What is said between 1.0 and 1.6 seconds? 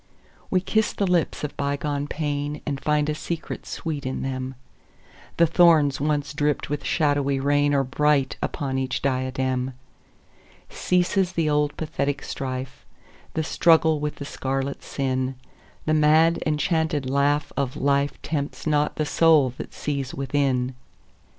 lips of